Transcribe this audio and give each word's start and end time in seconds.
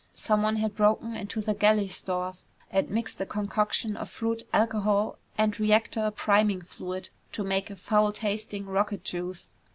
Someone 0.15 0.55
had 0.55 0.75
broken 0.75 1.15
into 1.15 1.41
the 1.41 1.53
galley 1.53 1.87
stores 1.87 2.47
and 2.71 2.89
mixed 2.89 3.21
a 3.21 3.25
concoction 3.27 3.95
of 3.95 4.09
fruit, 4.09 4.47
alcohol, 4.51 5.19
and 5.37 5.59
reactor 5.59 6.09
priming 6.09 6.63
fluid 6.63 7.11
to 7.33 7.43
make 7.43 7.69
a 7.69 7.75
foul 7.75 8.11
tasting 8.11 8.65
rocket 8.65 9.03
juice. 9.03 9.51